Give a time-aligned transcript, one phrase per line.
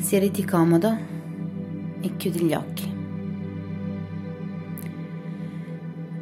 [0.00, 0.96] Siediti comodo
[2.00, 2.92] e chiudi gli occhi.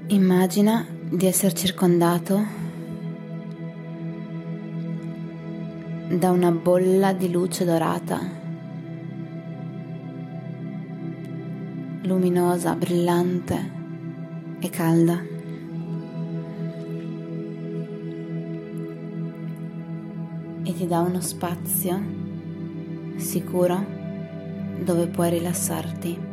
[0.08, 2.44] Immagina di essere circondato
[6.08, 8.20] da una bolla di luce dorata,
[12.02, 13.70] luminosa, brillante
[14.58, 15.22] e calda.
[20.64, 22.27] E ti dà uno spazio
[23.18, 23.84] sicuro
[24.82, 26.26] dove puoi rilassarti.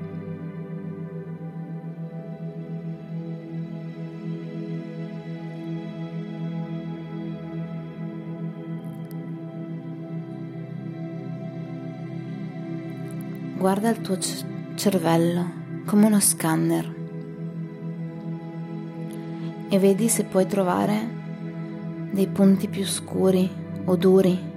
[13.58, 14.18] Guarda il tuo
[14.76, 16.94] cervello come uno scanner
[19.70, 21.10] e vedi se puoi trovare
[22.12, 23.50] dei punti più scuri
[23.86, 24.54] o duri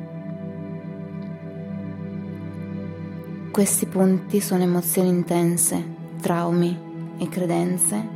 [3.50, 5.82] Questi punti sono emozioni intense,
[6.20, 6.78] traumi
[7.18, 8.08] e credenze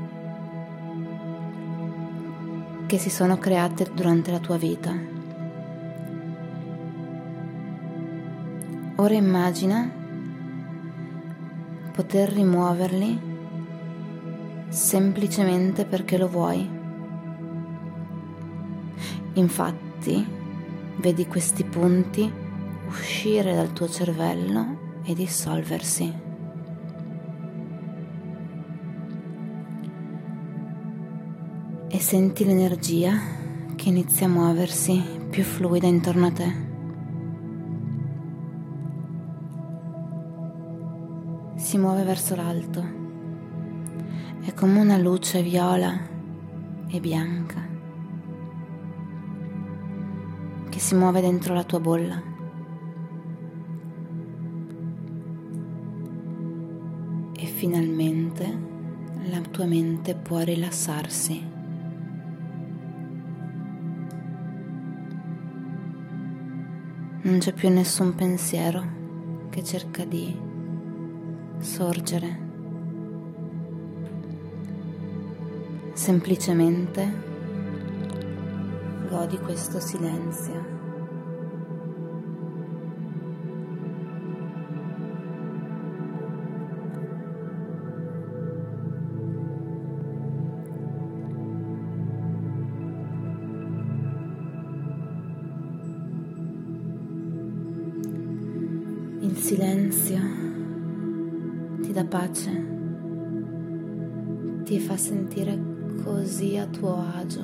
[2.87, 4.95] che si sono create durante la tua vita.
[8.97, 9.91] Ora immagina
[11.93, 13.19] poter rimuoverli
[14.69, 16.69] semplicemente perché lo vuoi.
[19.33, 20.25] Infatti,
[20.99, 22.31] vedi questi punti
[22.87, 26.13] uscire dal tuo cervello e dissolversi.
[31.89, 33.13] E senti l'energia
[33.77, 36.71] che inizia a muoversi più fluida intorno a te.
[41.57, 43.01] Si muove verso l'alto.
[44.41, 45.99] È come una luce viola
[46.89, 47.63] e bianca
[50.69, 52.32] che si muove dentro la tua bolla.
[57.63, 58.59] Finalmente
[59.31, 61.49] la tua mente può rilassarsi.
[67.23, 70.37] Non c'è più nessun pensiero che cerca di
[71.61, 72.39] sorgere.
[75.93, 77.15] Semplicemente
[79.09, 80.82] godi questo silenzio.
[99.33, 100.21] Il silenzio
[101.81, 102.51] ti dà pace,
[104.63, 105.59] ti fa sentire
[106.05, 107.41] così a tuo agio.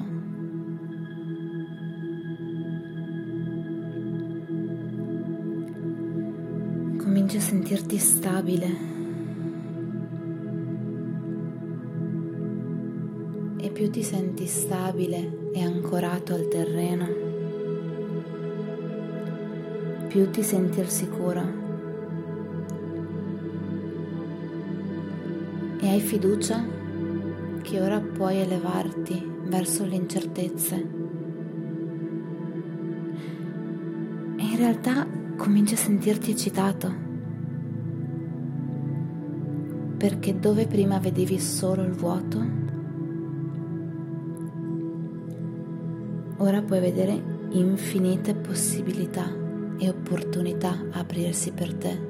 [6.98, 8.66] Cominci a sentirti stabile
[13.56, 17.06] e più ti senti stabile e ancorato al terreno,
[20.08, 21.67] più ti senti al sicuro.
[25.88, 26.62] E hai fiducia
[27.62, 30.74] che ora puoi elevarti verso le incertezze.
[34.36, 35.06] E in realtà
[35.36, 36.92] cominci a sentirti eccitato,
[39.96, 42.46] perché dove prima vedevi solo il vuoto,
[46.36, 49.24] ora puoi vedere infinite possibilità
[49.78, 52.07] e opportunità aprirsi per te.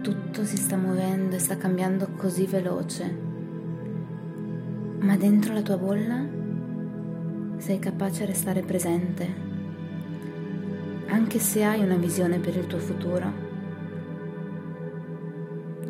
[0.00, 3.18] Tutto si sta muovendo e sta cambiando così veloce,
[5.00, 6.24] ma dentro la tua bolla
[7.56, 9.26] sei capace a restare presente,
[11.06, 13.48] anche se hai una visione per il tuo futuro.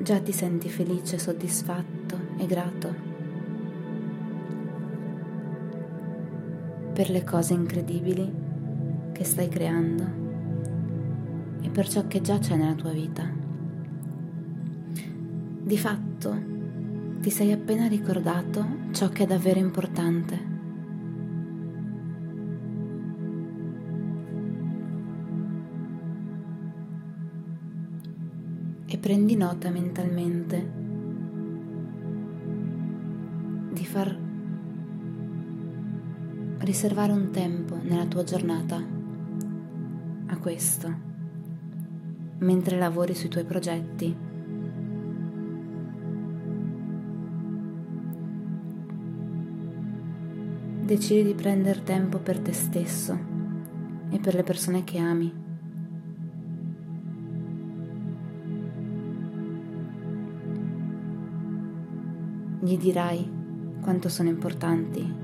[0.03, 3.09] Già ti senti felice, soddisfatto e grato
[6.93, 8.31] per le cose incredibili
[9.12, 10.05] che stai creando
[11.62, 13.50] e per ciò che già c'è nella tua vita.
[15.71, 16.37] Di fatto,
[17.21, 20.49] ti sei appena ricordato ciò che è davvero importante.
[28.85, 30.73] E prendi nota mentalmente
[33.71, 34.19] di far
[36.59, 38.85] riservare un tempo nella tua giornata
[40.27, 41.09] a questo.
[42.41, 44.30] mentre lavori sui tuoi progetti.
[50.91, 53.17] Decidi di prendere tempo per te stesso
[54.11, 55.33] e per le persone che ami.
[62.59, 63.31] Gli dirai
[63.81, 65.15] quanto sono importanti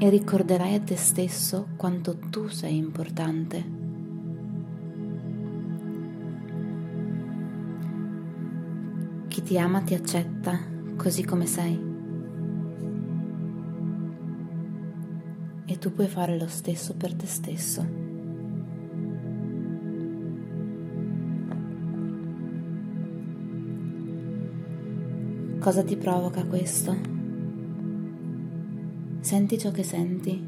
[0.00, 3.64] e ricorderai a te stesso quanto tu sei importante.
[9.28, 10.58] Chi ti ama ti accetta
[10.96, 11.87] così come sei.
[15.88, 17.86] Tu puoi fare lo stesso per te stesso.
[25.58, 26.94] Cosa ti provoca questo?
[29.20, 30.46] Senti ciò che senti.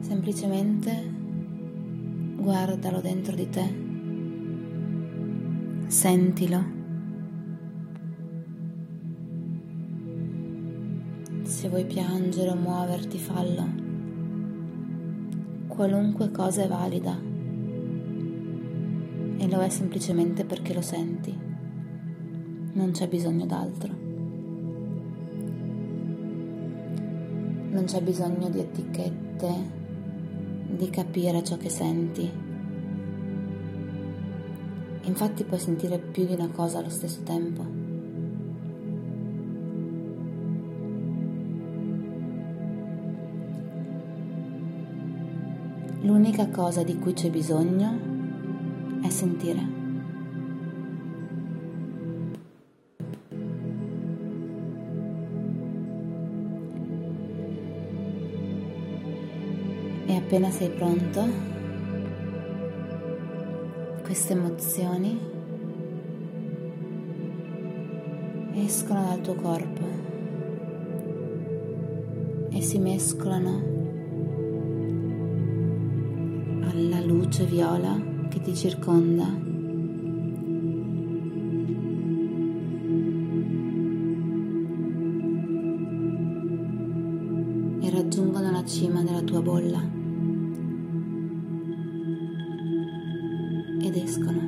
[0.00, 1.12] Semplicemente
[2.36, 3.74] guardalo dentro di te.
[5.86, 6.83] Sentilo.
[11.64, 13.66] Se vuoi piangere o muoverti, fallo.
[15.66, 17.18] Qualunque cosa è valida.
[19.38, 21.34] E lo è semplicemente perché lo senti
[22.74, 23.94] non c'è bisogno d'altro.
[27.70, 29.54] Non c'è bisogno di etichette,
[30.68, 32.30] di capire ciò che senti.
[35.00, 37.83] Infatti puoi sentire più di una cosa allo stesso tempo.
[46.04, 47.98] L'unica cosa di cui c'è bisogno
[49.02, 49.66] è sentire.
[60.04, 61.26] E appena sei pronto,
[64.02, 65.18] queste emozioni
[68.56, 69.82] escono dal tuo corpo
[72.50, 73.83] e si mescolano
[76.74, 77.96] alla luce viola
[78.28, 79.26] che ti circonda.
[87.80, 90.02] E raggiungono la cima della tua bolla.
[93.86, 94.40] ed escono.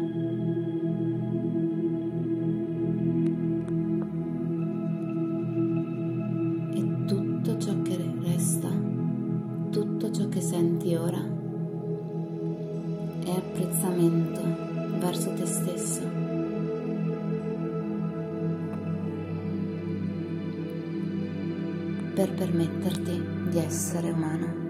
[6.72, 8.68] E tutto ciò che resta,
[9.70, 11.45] tutto ciò che senti ora,
[13.26, 14.40] è apprezzamento
[14.98, 16.26] verso te stesso.
[22.14, 24.65] per permetterti di essere umano.